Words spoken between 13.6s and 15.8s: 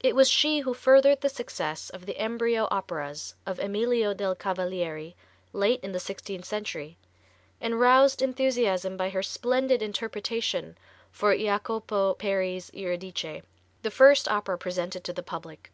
the first opera presented to the public.